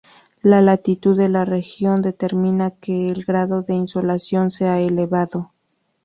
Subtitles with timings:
[0.41, 5.51] La latitud de la región determina que el grado de insolación sea elevado.